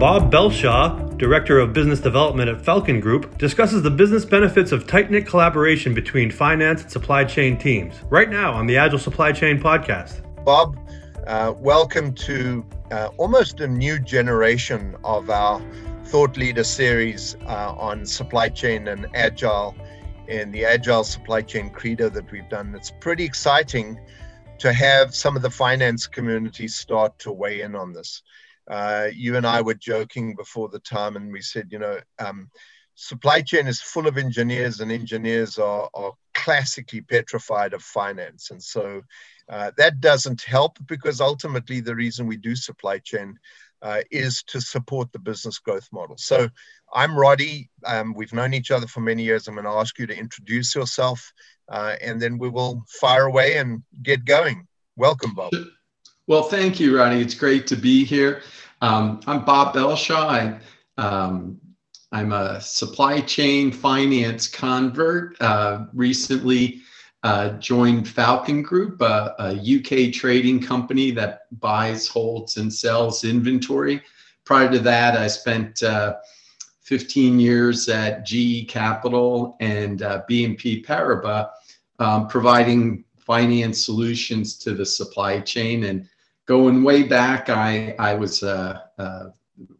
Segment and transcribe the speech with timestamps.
[0.00, 5.10] Bob Belshaw, Director of Business Development at Falcon Group, discusses the business benefits of tight
[5.10, 9.60] knit collaboration between finance and supply chain teams right now on the Agile Supply Chain
[9.60, 10.22] podcast.
[10.42, 10.78] Bob,
[11.26, 15.60] uh, welcome to uh, almost a new generation of our
[16.06, 19.76] Thought Leader series uh, on supply chain and agile
[20.28, 22.74] and the agile supply chain credo that we've done.
[22.74, 24.00] It's pretty exciting
[24.60, 28.22] to have some of the finance community start to weigh in on this
[28.70, 32.50] uh, you and I were joking before the time, and we said, you know, um,
[32.94, 38.50] supply chain is full of engineers, and engineers are, are classically petrified of finance.
[38.50, 39.02] And so
[39.48, 43.38] uh, that doesn't help because ultimately the reason we do supply chain
[43.82, 46.16] uh, is to support the business growth model.
[46.18, 46.48] So
[46.92, 47.70] I'm Roddy.
[47.84, 49.48] Um, we've known each other for many years.
[49.48, 51.32] I'm going to ask you to introduce yourself,
[51.68, 54.66] uh, and then we will fire away and get going.
[54.96, 55.52] Welcome, Bob.
[56.26, 57.20] Well, thank you, Roddy.
[57.20, 58.42] It's great to be here.
[58.82, 60.28] Um, I'm Bob Belshaw.
[60.28, 60.60] I,
[61.00, 61.60] um,
[62.12, 65.40] I'm a supply chain finance convert.
[65.40, 66.82] Uh, recently
[67.22, 74.02] uh, joined Falcon Group, a, a, UK trading company that buys, holds, and sells inventory.
[74.44, 76.16] Prior to that, I spent uh,
[76.82, 81.50] 15 years at GE Capital and uh, BNP Paribas,
[81.98, 86.08] um, providing finance solutions to the supply chain and
[86.46, 89.26] going way back, I I was uh, uh,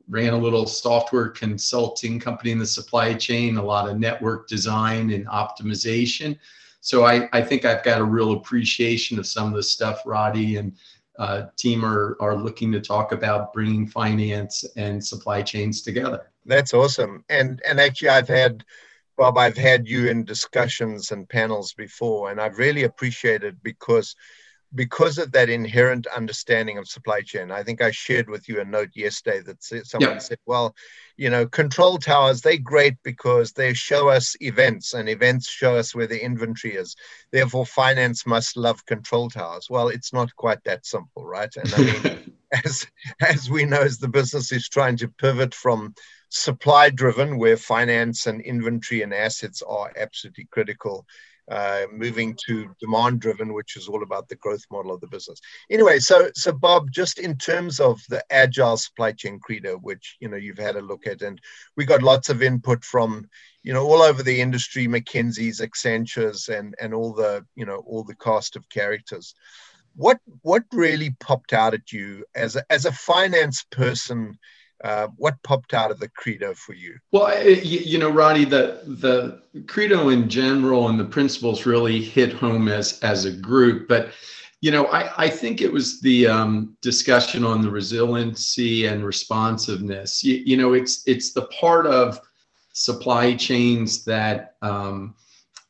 [0.08, 5.10] ran a little software consulting company in the supply chain, a lot of network design
[5.10, 6.38] and optimization.
[6.80, 10.54] So I, I think I've got a real appreciation of some of the stuff Roddy
[10.58, 10.72] and
[11.18, 16.30] uh, team are, are looking to talk about bringing finance and supply chains together.
[16.46, 17.24] That's awesome.
[17.28, 18.64] And and actually, I've had
[19.20, 24.16] Bob, I've had you in discussions and panels before, and I've really appreciated because
[24.74, 28.64] because of that inherent understanding of supply chain, I think I shared with you a
[28.64, 30.22] note yesterday that someone yep.
[30.22, 30.74] said, well,
[31.18, 35.94] you know, control towers, they're great because they show us events and events show us
[35.94, 36.96] where the inventory is.
[37.30, 39.66] Therefore, finance must love control towers.
[39.68, 41.55] Well, it's not quite that simple, right?
[41.56, 42.33] And I mean,
[42.64, 42.86] as,
[43.20, 45.92] as we know, as the business is trying to pivot from
[46.30, 51.05] supply driven, where finance and inventory and assets are absolutely critical,
[51.51, 55.40] uh, moving to demand driven, which is all about the growth model of the business.
[55.69, 60.29] Anyway, so so Bob, just in terms of the agile supply chain credo, which you
[60.29, 61.40] know you've had a look at, and
[61.77, 63.29] we got lots of input from
[63.64, 68.05] you know all over the industry, McKinsey's, Accenture's, and and all the you know all
[68.05, 69.35] the cast of characters.
[69.96, 74.39] What what really popped out at you as a, as a finance person?
[74.83, 76.96] Uh, what popped out of the credo for you?
[77.13, 82.68] Well, you, know, Roddy, the the credo in general and the principles really hit home
[82.68, 83.89] as as a group.
[83.89, 84.11] But
[84.63, 90.23] you know, I, I think it was the um, discussion on the resiliency and responsiveness.
[90.23, 92.20] You, you, know, it's it's the part of
[92.73, 95.14] supply chains that um,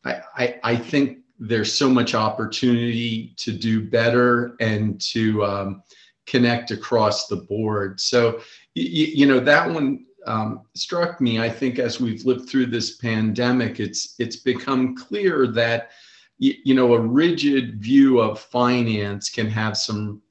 [0.05, 5.83] I, I, I think there's so much opportunity to do better and to um,
[6.27, 8.01] connect across the board.
[8.01, 8.41] So
[8.75, 11.41] you, you know that one um, struck me.
[11.41, 15.91] I think as we've lived through this pandemic, it's it's become clear that
[16.39, 20.23] you, you know a rigid view of finance can have some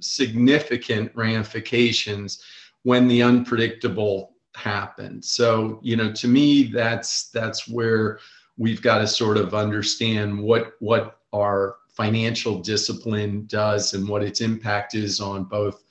[0.00, 2.42] significant ramifications
[2.82, 5.30] when the unpredictable happens.
[5.30, 8.18] So you know, to me, that's that's where
[8.56, 14.40] we've got to sort of understand what what our financial discipline does and what its
[14.40, 15.82] impact is on both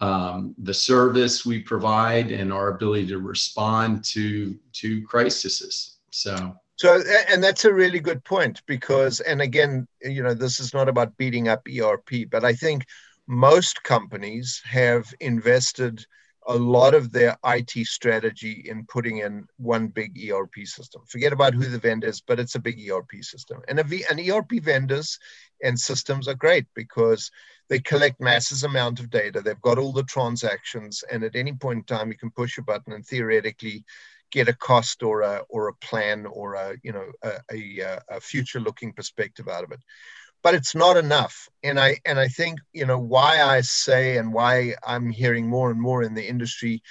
[0.00, 5.96] um, the service we provide and our ability to respond to to crises.
[6.10, 6.54] So.
[6.76, 10.88] So, and that's a really good point because, and again, you know, this is not
[10.88, 12.84] about beating up ERP, but I think
[13.26, 16.06] most companies have invested
[16.48, 21.02] a lot of their IT strategy in putting in one big ERP system.
[21.06, 23.60] Forget about who the vendor is, but it's a big ERP system.
[23.68, 25.18] And an ERP vendors
[25.62, 27.30] and systems are great because
[27.68, 29.42] they collect massive amount of data.
[29.42, 32.62] They've got all the transactions, and at any point in time, you can push a
[32.62, 33.84] button and theoretically
[34.30, 38.20] get a cost or a or a plan or a you know a, a, a
[38.20, 39.80] future looking perspective out of it
[40.42, 44.32] but it's not enough and i and i think you know why i say and
[44.32, 46.82] why i'm hearing more and more in the industry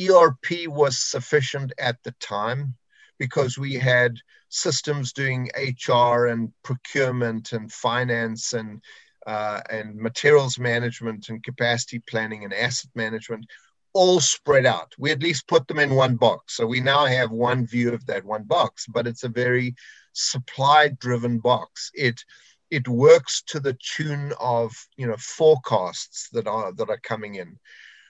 [0.00, 2.74] erp was sufficient at the time
[3.18, 4.16] because we had
[4.48, 5.50] systems doing
[5.88, 8.80] hr and procurement and finance and
[9.26, 13.44] uh, and materials management and capacity planning and asset management
[13.92, 14.94] all spread out.
[14.98, 16.56] We at least put them in one box.
[16.56, 19.74] So we now have one view of that one box, but it's a very
[20.12, 21.90] supply driven box.
[21.94, 22.24] It
[22.70, 27.58] it works to the tune of you know forecasts that are that are coming in.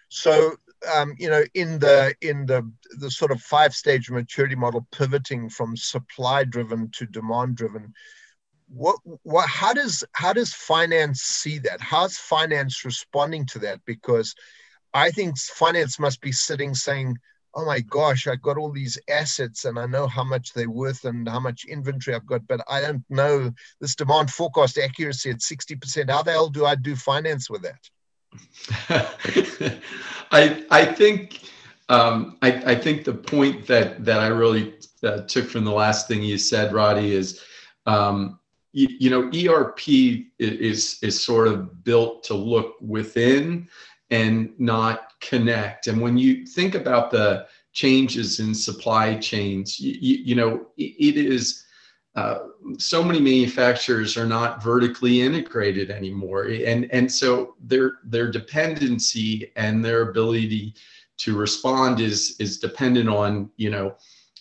[0.09, 0.57] So
[0.93, 5.49] um, you know, in the in the the sort of five stage maturity model, pivoting
[5.49, 7.93] from supply driven to demand driven,
[8.69, 11.81] what what how does how does finance see that?
[11.81, 13.81] How's finance responding to that?
[13.85, 14.35] Because
[14.95, 17.17] I think finance must be sitting saying,
[17.59, 21.05] "Oh my gosh, I've got all these assets and I know how much they're worth
[21.05, 23.51] and how much inventory I've got, but I don't know
[23.81, 26.09] this demand forecast accuracy at sixty percent.
[26.09, 27.91] How the hell do I do finance with that?"
[30.31, 31.41] I I think
[31.89, 36.07] um, I, I think the point that that I really uh, took from the last
[36.07, 37.43] thing you said, Roddy, is
[37.87, 38.39] um,
[38.73, 39.81] you, you, know ERP
[40.39, 43.69] is is sort of built to look within
[44.11, 45.87] and not connect.
[45.87, 51.65] And when you think about the changes in supply chains, you, you know it is
[52.19, 59.53] uh, so many manufacturers are not vertically integrated anymore, and and so their their dependency
[59.55, 60.75] and their ability
[61.19, 63.95] to respond is is dependent on you know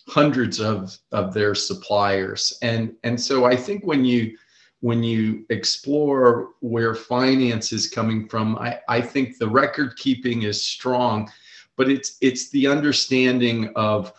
[0.08, 4.36] hundreds of of their suppliers, and and so I think when you
[4.80, 10.62] when you explore where finance is coming from, I, I think the record keeping is
[10.62, 11.30] strong,
[11.76, 14.12] but it's it's the understanding of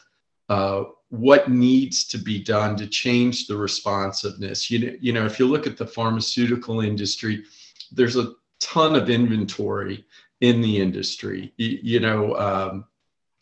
[0.49, 4.69] uh, what needs to be done to change the responsiveness.
[4.69, 7.43] You know, you know, if you look at the pharmaceutical industry,
[7.91, 10.05] there's a ton of inventory
[10.41, 11.53] in the industry.
[11.57, 12.85] You, you know, um,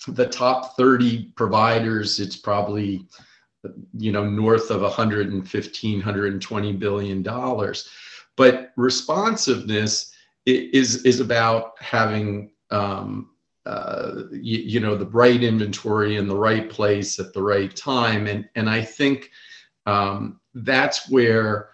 [0.07, 3.05] the top 30 providers, it's probably,
[3.97, 7.89] you know, north of 115, 120 billion dollars.
[8.35, 10.13] But responsiveness
[10.45, 13.31] is is about having um,
[13.65, 18.27] uh, you, you, know the right inventory in the right place at the right time.
[18.27, 19.29] And and i think
[19.85, 21.69] um, that's where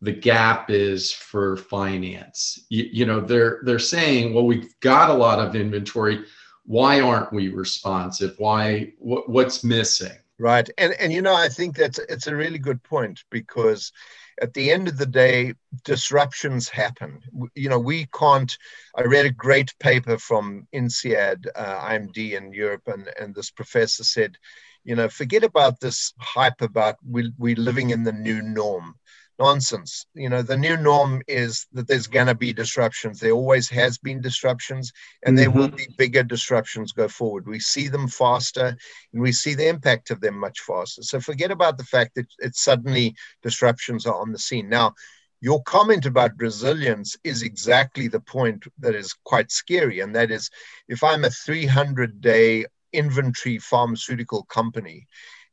[0.00, 2.64] the gap is for finance.
[2.68, 6.24] You, you, know they're they're saying well we've got a lot of inventory.
[6.66, 8.34] Why aren't we responsive?
[8.38, 12.58] Why what, what's missing right and and you know i think that's it's a really
[12.58, 13.92] good point because
[14.40, 15.54] at the end of the day,
[15.84, 17.20] disruptions happen.
[17.54, 18.56] You know, we can't.
[18.96, 24.04] I read a great paper from INSEAD, uh, IMD in Europe, and, and this professor
[24.04, 24.36] said,
[24.84, 28.96] you know, forget about this hype about we, we're living in the new norm
[29.38, 30.06] nonsense.
[30.14, 33.18] You know, the new norm is that there's going to be disruptions.
[33.20, 34.92] There always has been disruptions,
[35.24, 35.36] and mm-hmm.
[35.36, 35.76] there will mm-hmm.
[35.76, 37.46] be bigger disruptions go forward.
[37.46, 38.76] We see them faster,
[39.12, 41.02] and we see the impact of them much faster.
[41.02, 44.68] So forget about the fact that it's suddenly disruptions are on the scene.
[44.68, 44.94] Now,
[45.40, 50.00] your comment about resilience is exactly the point that is quite scary.
[50.00, 50.48] And that is
[50.88, 52.64] if I'm a 300 day
[52.94, 55.06] inventory pharmaceutical company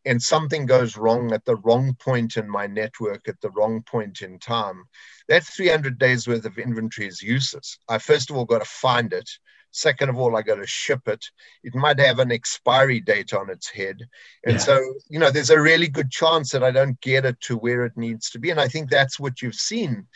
[0.06, 4.22] and something goes wrong at the wrong point in my network at the wrong point
[4.22, 4.84] in time,
[5.28, 7.78] that 300 days worth of inventory is useless.
[7.88, 9.30] I first of all got to find it.
[9.74, 11.24] Second of all, I got to ship it.
[11.64, 14.00] It might have an expiry date on its head.
[14.44, 14.60] And yeah.
[14.60, 17.86] so, you know, there's a really good chance that I don't get it to where
[17.86, 18.50] it needs to be.
[18.50, 20.08] And I think that's what you've seen.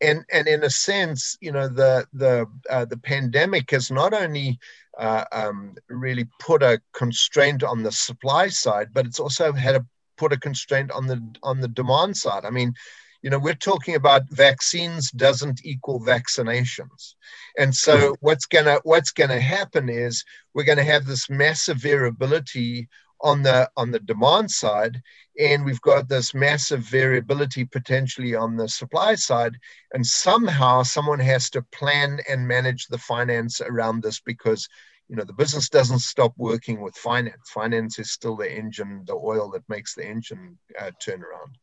[0.00, 4.58] And, and in a sense, you know, the the uh, the pandemic has not only
[4.98, 9.86] uh, um, really put a constraint on the supply side, but it's also had to
[10.16, 12.44] put a constraint on the on the demand side.
[12.44, 12.74] I mean,
[13.22, 17.14] you know, we're talking about vaccines doesn't equal vaccinations,
[17.56, 18.12] and so mm-hmm.
[18.20, 20.24] what's gonna what's gonna happen is
[20.54, 22.88] we're gonna have this massive variability
[23.20, 25.00] on the on the demand side
[25.38, 29.56] and we've got this massive variability potentially on the supply side
[29.92, 34.68] and somehow someone has to plan and manage the finance around this because
[35.08, 37.50] you know the business doesn't stop working with finance.
[37.50, 41.56] Finance is still the engine the oil that makes the engine uh, turn around.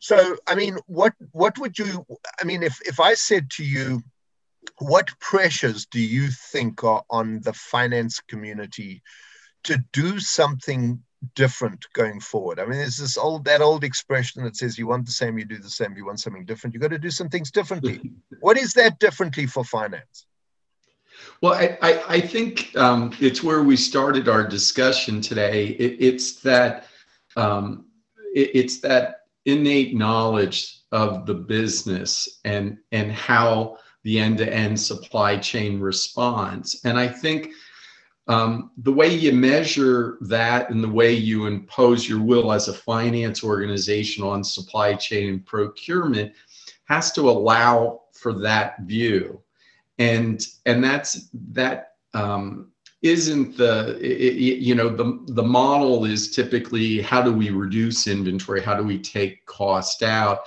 [0.00, 2.06] So i mean what what would you
[2.40, 4.02] i mean if if i said to you
[4.78, 9.02] what pressures do you think are on the finance community
[9.66, 11.02] to do something
[11.34, 12.60] different going forward.
[12.60, 15.44] I mean, there's this old that old expression that says you want the same, you
[15.44, 18.12] do the same, you want something different, you got to do some things differently.
[18.40, 20.26] what is that differently for finance?
[21.40, 25.68] Well, I, I, I think um, it's where we started our discussion today.
[25.68, 26.86] It, it's that
[27.36, 27.86] um,
[28.34, 35.80] it, it's that innate knowledge of the business and and how the end-to-end supply chain
[35.80, 36.80] responds.
[36.84, 37.50] And I think
[38.28, 42.74] um, the way you measure that and the way you impose your will as a
[42.74, 46.32] finance organization on supply chain and procurement
[46.86, 49.40] has to allow for that view.
[49.98, 57.00] And and that's that um, isn't the it, you know the the model is typically
[57.00, 58.60] how do we reduce inventory?
[58.60, 60.40] How do we take cost out?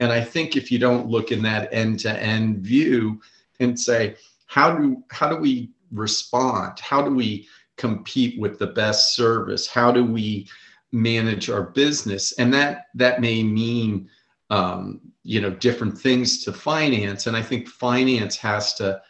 [0.00, 3.20] And i think if you don't look in that end to end view
[3.60, 4.16] and say
[4.46, 6.78] how do how do we respond?
[6.80, 9.66] How do we compete with the best service?
[9.66, 10.48] How do we
[10.92, 12.32] manage our business?
[12.32, 14.08] And that that may mean
[14.50, 17.26] um, you know different things to finance.
[17.26, 19.00] And I think finance has to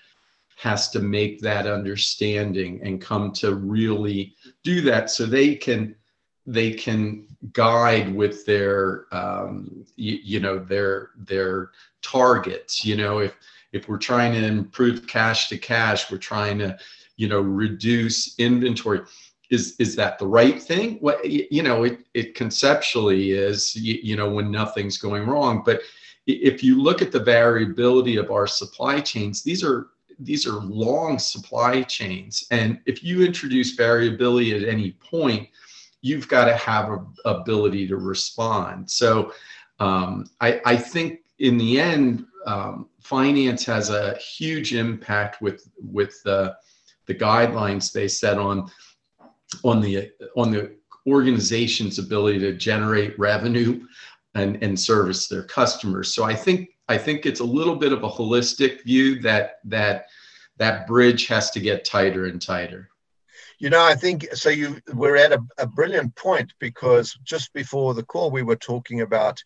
[0.56, 5.94] has to make that understanding and come to really do that so they can
[6.46, 13.36] they can guide with their um, you, you know their their targets you know if
[13.76, 16.76] if we're trying to improve cash to cash we're trying to
[17.16, 19.00] you know reduce inventory.
[19.50, 20.96] Is is that the right thing?
[20.96, 25.62] What you know it, it conceptually is you, you know when nothing's going wrong.
[25.64, 25.80] But
[26.26, 31.18] if you look at the variability of our supply chains these are these are long
[31.18, 32.46] supply chains.
[32.50, 35.48] And if you introduce variability at any point
[36.02, 38.88] you've got to have a ability to respond.
[38.88, 39.32] So
[39.80, 46.22] um, I, I think in the end um, finance has a huge impact with with
[46.24, 46.56] the
[47.06, 48.70] the guidelines they set on
[49.64, 50.76] on the on the
[51.06, 53.86] organization's ability to generate revenue
[54.34, 56.12] and, and service their customers.
[56.14, 60.06] So I think I think it's a little bit of a holistic view that that
[60.58, 62.90] that bridge has to get tighter and tighter.
[63.58, 64.50] You know, I think so.
[64.50, 69.00] You we're at a, a brilliant point because just before the call, we were talking
[69.00, 69.42] about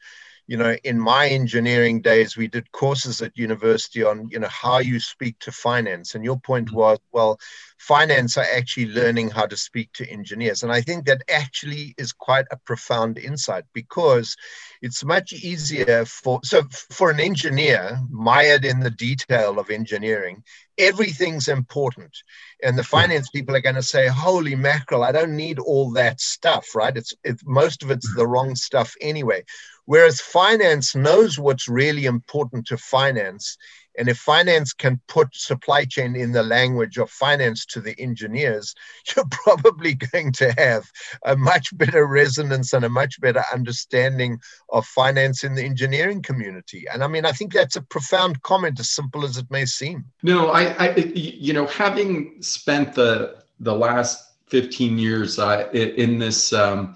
[0.51, 4.79] you know in my engineering days we did courses at university on you know how
[4.79, 6.17] you speak to finance.
[6.17, 6.77] And your point mm-hmm.
[6.77, 7.39] was well
[7.79, 10.65] finance are actually learning how to speak to engineers.
[10.65, 14.37] And i think that actually is quite a profound insight because
[14.83, 16.65] it's much easier for so
[16.99, 20.43] for an engineer mired in the detail of engineering
[20.79, 22.17] everything's important.
[22.63, 26.21] And the finance people are going to say holy mackerel i don't need all that
[26.21, 26.97] stuff right?
[26.97, 29.45] It's, it's most of it's the wrong stuff anyway
[29.91, 33.59] Whereas finance knows what's really important to finance.
[33.99, 38.73] And if finance can put supply chain in the language of finance to the engineers,
[39.17, 40.85] you're probably going to have
[41.25, 46.85] a much better resonance and a much better understanding of finance in the engineering community.
[46.93, 50.05] And I mean, I think that's a profound comment, as simple as it may seem.
[50.23, 56.53] No, I, I you know, having spent the the last 15 years uh, in this
[56.53, 56.95] um,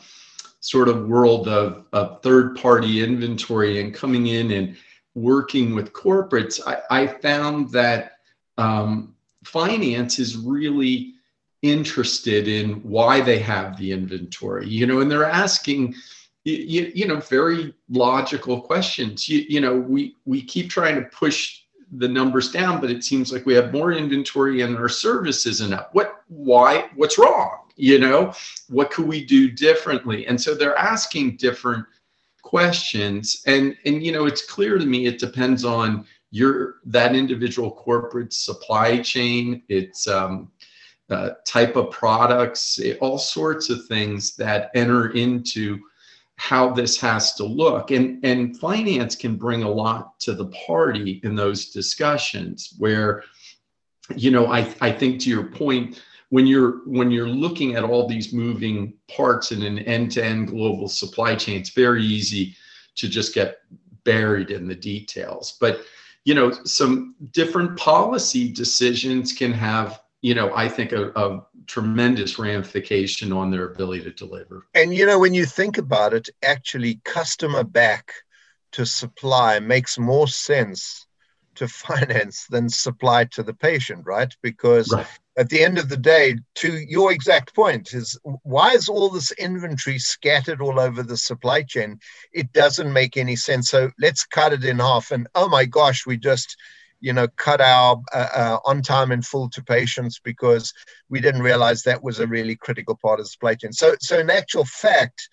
[0.65, 4.75] sort of world of, of third party inventory and coming in and
[5.15, 8.13] working with corporates, I, I found that
[8.57, 11.13] um, finance is really
[11.61, 15.95] interested in why they have the inventory, you know, and they're asking,
[16.45, 19.29] you, you know, very logical questions.
[19.29, 21.61] You, you know, we, we keep trying to push
[21.93, 25.75] the numbers down, but it seems like we have more inventory and our service isn't
[25.75, 25.95] up.
[25.95, 27.64] What, why, what's wrong?
[27.77, 28.33] You know
[28.69, 30.27] what could we do differently?
[30.27, 31.85] And so they're asking different
[32.43, 33.43] questions.
[33.47, 38.33] And and you know it's clear to me it depends on your that individual corporate
[38.33, 39.63] supply chain.
[39.69, 40.51] Its um,
[41.11, 45.79] uh, type of products it, all sorts of things that enter into
[46.37, 47.91] how this has to look.
[47.91, 53.23] And and finance can bring a lot to the party in those discussions where
[54.15, 58.09] you know i i think to your point when you're when you're looking at all
[58.09, 62.57] these moving parts in an end-to-end global supply chain it's very easy
[62.97, 63.59] to just get
[64.05, 65.57] buried in the details.
[65.61, 65.81] But
[66.25, 72.39] you know some different policy decisions can have you know i think a, a tremendous
[72.39, 74.67] ramification on their ability to deliver.
[74.75, 78.13] And you know when you think about it actually customer back
[78.73, 81.04] to supply makes more sense
[81.57, 84.35] to finance than supply to the patient, right?
[84.43, 85.07] Because right
[85.37, 89.33] at the end of the day, to your exact point, is why is all this
[89.33, 91.99] inventory scattered all over the supply chain?
[92.33, 93.69] It doesn't make any sense.
[93.69, 95.11] So let's cut it in half.
[95.11, 96.57] And oh my gosh, we just
[97.01, 100.73] you know cut our uh, uh, on time and full to patients because
[101.09, 103.73] we didn't realize that was a really critical part of the supply chain.
[103.73, 105.29] So so in actual fact,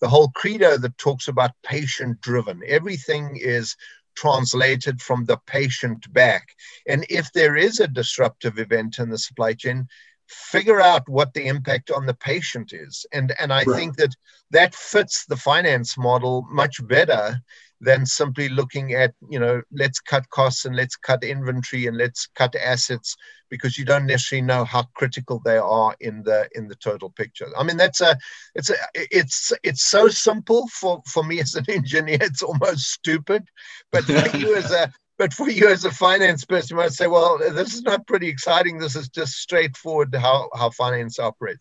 [0.00, 3.74] the whole credo that talks about patient driven, everything is
[4.16, 6.48] translated from the patient back.
[6.86, 9.88] And if there is a disruptive event in the supply chain,
[10.28, 13.06] figure out what the impact on the patient is.
[13.12, 13.76] And, and I right.
[13.76, 14.14] think that
[14.50, 17.40] that fits the finance model much better
[17.80, 22.26] than simply looking at, you know, let's cut costs and let's cut inventory and let's
[22.34, 23.16] cut assets
[23.50, 27.46] because you don't necessarily know how critical they are in the in the total picture.
[27.56, 28.16] I mean, that's a
[28.54, 33.44] it's a it's it's so simple for for me as an engineer, it's almost stupid,
[33.92, 37.06] but for you as a but for you as a finance person, you might say,
[37.06, 38.78] well, this is not pretty exciting.
[38.78, 41.60] This is just straightforward how, how finance operates.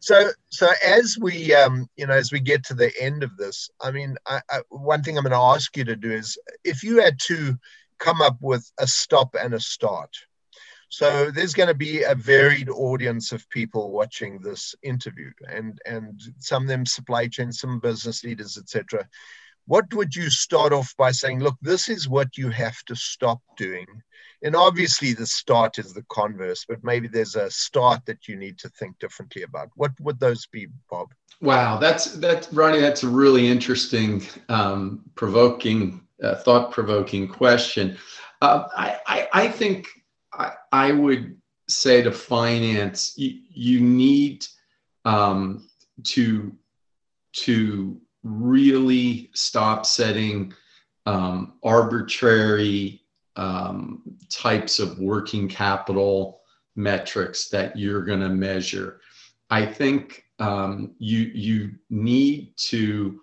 [0.00, 3.70] So, so as we, um, you know, as we get to the end of this,
[3.80, 6.82] I mean, I, I, one thing I'm going to ask you to do is if
[6.82, 7.58] you had to
[7.98, 10.16] come up with a stop and a start.
[10.88, 16.20] So there's going to be a varied audience of people watching this interview, and and
[16.38, 19.08] some of them supply chain, some business leaders, etc.
[19.66, 21.40] What would you start off by saying?
[21.40, 23.86] Look, this is what you have to stop doing,
[24.42, 28.58] and obviously the start is the converse, but maybe there's a start that you need
[28.58, 29.68] to think differently about.
[29.76, 31.08] What would those be, Bob?
[31.40, 32.80] Wow, that's that, Ronnie.
[32.80, 37.98] That's a really interesting, um, provoking, uh, thought-provoking question.
[38.40, 39.86] Uh, I, I, I think
[40.32, 41.36] I, I would
[41.68, 44.46] say to finance, you, you need
[45.04, 45.68] um,
[46.04, 46.52] to
[47.32, 50.52] to really stop setting
[51.06, 53.02] um, arbitrary
[53.36, 56.40] um, types of working capital
[56.76, 59.00] metrics that you're going to measure.
[59.50, 63.20] I think um, you you need to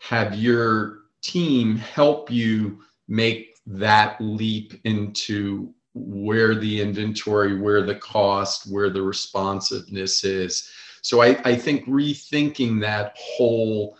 [0.00, 8.70] have your team help you make that leap into where the inventory, where the cost,
[8.70, 10.70] where the responsiveness is.
[11.02, 13.96] So I, I think rethinking that whole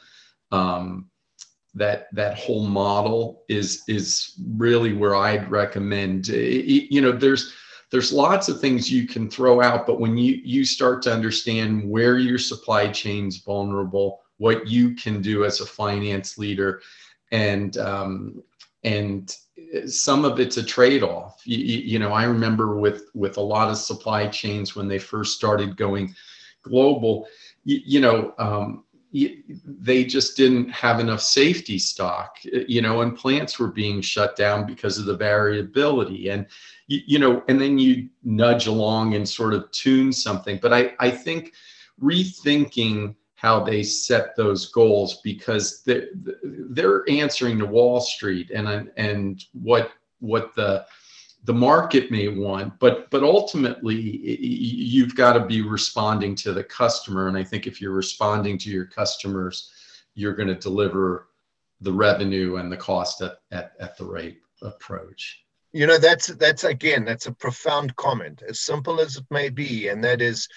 [0.53, 1.11] um,
[1.75, 6.29] that that whole model is is really where I'd recommend.
[6.29, 7.55] You know, there's
[7.91, 11.89] there's lots of things you can throw out, but when you you start to understand
[11.89, 16.83] where your supply chain's vulnerable, what you can do as a finance leader,
[17.33, 18.43] and um,
[18.85, 19.35] and
[19.87, 21.43] some of it's a trade-off.
[21.45, 25.37] You, you, know, I remember with with a lot of supply chains when they first
[25.37, 26.15] started going
[26.63, 27.27] global.
[27.65, 32.37] You, you know, um, they just didn't have enough safety stock.
[32.43, 36.29] You know, and plants were being shut down because of the variability.
[36.29, 36.47] And
[36.89, 40.59] you, know, and then you nudge along and sort of tune something.
[40.61, 41.53] But I I think
[42.03, 46.09] rethinking how they set those goals because they're,
[46.43, 50.85] they're answering to Wall Street and and what what the
[51.45, 57.29] the market may want but but ultimately you've got to be responding to the customer.
[57.29, 59.71] And i think if you're responding to your customers
[60.15, 61.29] you're going to deliver
[61.81, 65.45] the revenue and the cost at, at, at the right approach.
[65.73, 68.43] You know that's that's again that's a profound comment.
[68.49, 70.49] As simple as it may be and that is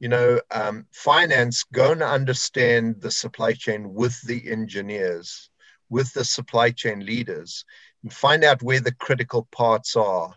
[0.00, 5.50] you know, um, finance, go and understand the supply chain with the engineers,
[5.90, 7.64] with the supply chain leaders,
[8.02, 10.34] and find out where the critical parts are,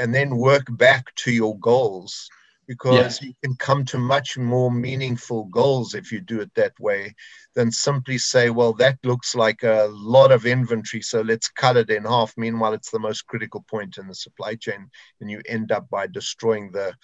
[0.00, 2.28] and then work back to your goals
[2.66, 3.28] because yeah.
[3.28, 7.14] you can come to much more meaningful goals if you do it that way
[7.54, 11.90] than simply say, well, that looks like a lot of inventory, so let's cut it
[11.90, 12.32] in half.
[12.36, 14.88] Meanwhile, it's the most critical point in the supply chain,
[15.20, 16.94] and you end up by destroying the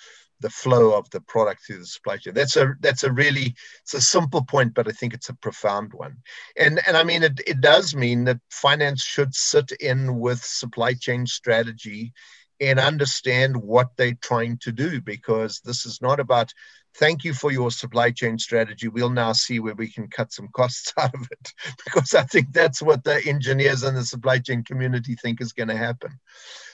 [0.40, 2.34] the flow of the product through the supply chain.
[2.34, 5.92] That's a that's a really it's a simple point, but I think it's a profound
[5.92, 6.16] one.
[6.56, 10.94] And and I mean it, it does mean that finance should sit in with supply
[10.94, 12.12] chain strategy
[12.60, 16.52] and understand what they're trying to do because this is not about
[16.96, 18.88] thank you for your supply chain strategy.
[18.88, 21.52] We'll now see where we can cut some costs out of it
[21.84, 25.68] because I think that's what the engineers and the supply chain community think is going
[25.68, 26.18] to happen.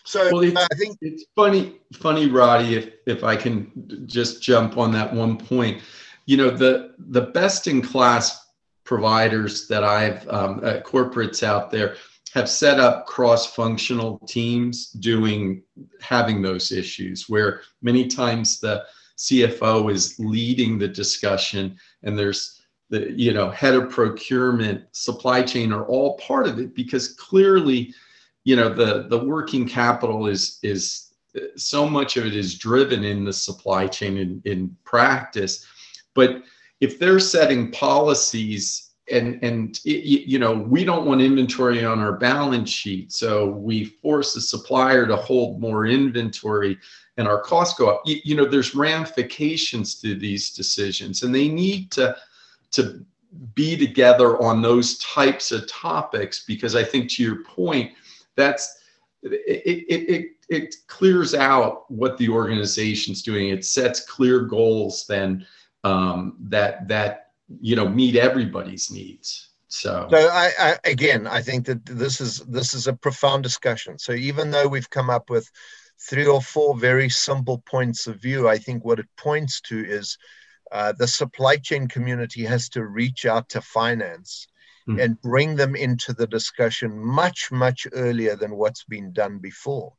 [0.05, 4.93] So well, I think it's funny, funny, Roddy, if if I can just jump on
[4.93, 5.83] that one point.
[6.27, 8.47] You know, the the best in class
[8.85, 11.97] providers that I've um, uh, corporates out there
[12.35, 15.63] have set up cross-functional teams doing
[16.01, 18.85] having those issues where many times the
[19.17, 25.73] CFO is leading the discussion and there's the you know head of procurement supply chain
[25.73, 27.93] are all part of it because clearly
[28.45, 31.07] you know the the working capital is is
[31.57, 35.67] so much of it is driven in the supply chain in, in practice.
[36.15, 36.43] But
[36.81, 42.15] if they're setting policies and and it, you know we don't want inventory on our
[42.15, 46.77] balance sheet so we force the supplier to hold more inventory
[47.17, 48.03] and our costs go up.
[48.05, 52.17] You, you know there's ramifications to these decisions and they need to
[52.73, 53.05] to
[53.55, 57.93] be together on those types of topics because i think to your point
[58.35, 58.79] that's
[59.23, 63.49] it, it, it, it clears out what the organization's doing.
[63.49, 65.47] It sets clear goals then
[65.85, 69.51] um, that that you know meet everybody's needs.
[69.69, 73.99] So so I, I, again i think that this is this is a profound discussion.
[73.99, 75.51] So even though we've come up with
[76.01, 80.19] three or four very simple points of view i think what it points to is
[80.73, 84.49] uh, the supply chain community has to reach out to finance
[84.89, 85.01] mm.
[85.01, 89.93] and bring them into the discussion much much earlier than what's been done before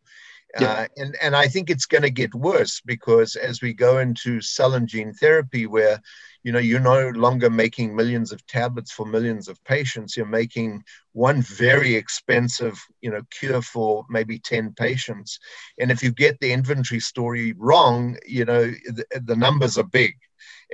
[0.60, 0.72] yeah.
[0.72, 4.42] Uh, and and I think it's going to get worse because as we go into
[4.42, 6.02] cell and gene therapy, where
[6.48, 10.82] you know you're no longer making millions of tablets for millions of patients you're making
[11.12, 15.40] one very expensive you know cure for maybe 10 patients
[15.78, 20.16] and if you get the inventory story wrong you know the, the numbers are big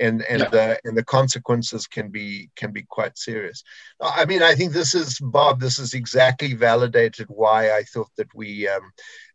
[0.00, 0.48] and and yeah.
[0.48, 3.62] the and the consequences can be can be quite serious.
[4.00, 5.60] I mean, I think this is Bob.
[5.60, 8.92] This is exactly validated why I thought that we um,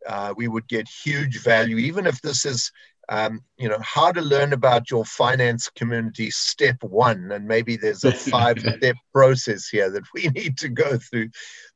[0.07, 2.71] uh, we would get huge value, even if this is.
[3.11, 8.03] Um, you know how to learn about your finance community step one and maybe there's
[8.03, 11.31] a five step process here that we need to go through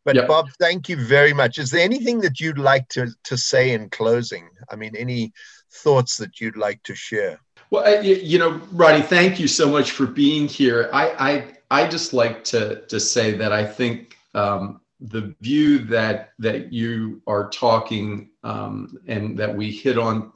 [0.06, 0.28] but yep.
[0.28, 3.90] bob thank you very much is there anything that you'd like to, to say in
[3.90, 5.34] closing i mean any
[5.72, 7.40] thoughts that you'd like to share
[7.74, 10.92] well, you know, Roddy, thank you so much for being here.
[10.94, 16.34] I I, I just like to to say that I think um, the view that
[16.38, 20.32] that you are talking um, and that we hit on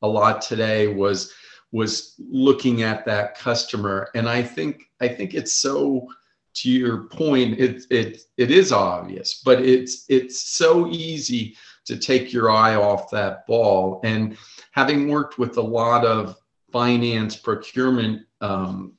[0.00, 1.34] a lot today was
[1.72, 6.08] was looking at that customer, and I think I think it's so.
[6.54, 12.32] To your point, it it it is obvious, but it's it's so easy to take
[12.32, 14.00] your eye off that ball.
[14.02, 14.36] And
[14.72, 16.34] having worked with a lot of
[16.72, 18.92] finance procurement um,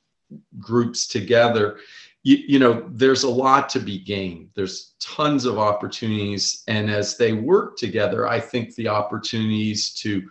[0.58, 1.78] groups together
[2.22, 4.50] you, you, know there's a lot to be gained.
[4.54, 6.64] There's tons of opportunities.
[6.68, 10.28] And as they work together i think the opportunities to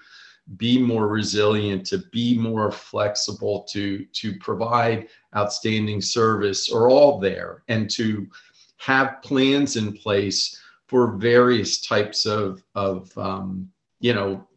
[0.57, 7.63] be more resilient to be more flexible to to provide outstanding service are all there.
[7.67, 8.27] And to
[8.77, 14.47] have plans in place for various types of of um, you know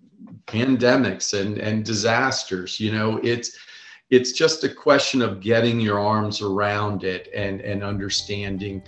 [0.46, 3.56] pandemics and and disasters you know it's
[4.10, 8.82] it's just a question of getting your arms around it and and understanding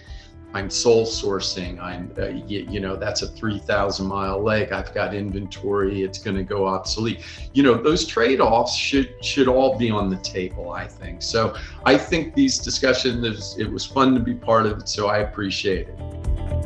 [0.53, 5.15] i'm sole sourcing i'm uh, you, you, know that's a 3000 mile leg i've got
[5.15, 7.25] inventory it's going to go obsolete.
[7.53, 11.23] You know those trade-offs should should all be on the table i think.
[11.23, 15.19] So i think these discussions it was fun to be part of it so i
[15.19, 16.64] appreciate it